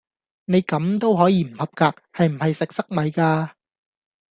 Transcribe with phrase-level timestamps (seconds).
[0.45, 3.53] 你咁都可以唔合格，係唔係食塞米架！